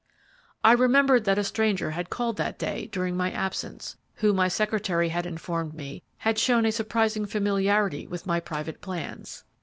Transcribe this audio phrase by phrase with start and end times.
[0.63, 5.09] "I remembered that a stranger had called that day during my absence, who, my secretary
[5.09, 9.43] had informed me, bad shown a surprising familiarity with my private plans.